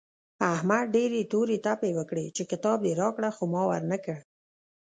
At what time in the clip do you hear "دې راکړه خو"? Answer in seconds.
2.85-3.43